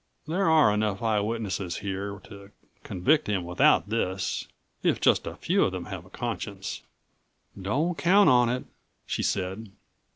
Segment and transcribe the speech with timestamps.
[0.25, 2.49] "There are enough eye witnesses here to
[2.81, 4.47] convict him without this,
[4.81, 6.81] if just a few of them have a conscience."
[7.61, 8.63] "Don't count on it,"
[9.05, 9.69] she said.